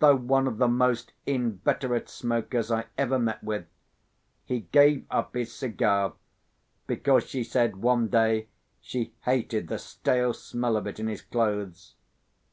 [0.00, 3.66] Though one of the most inveterate smokers I ever met with,
[4.44, 6.14] he gave up his cigar,
[6.88, 8.48] because she said, one day,
[8.80, 11.94] she hated the stale smell of it in his clothes.